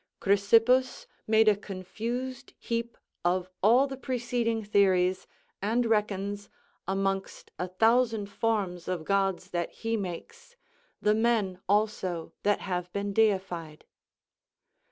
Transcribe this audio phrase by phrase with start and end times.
[0.19, 5.27] Chrysippus made a confused heap of all the preceding theories,
[5.61, 6.49] and reckons,
[6.87, 10.55] amongst a thousand forms of gods that he makes,
[11.03, 13.85] the men also that have been deified.